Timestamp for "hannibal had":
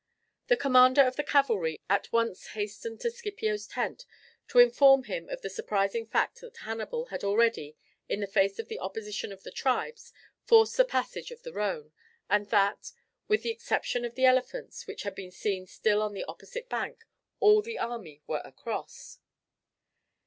6.57-7.23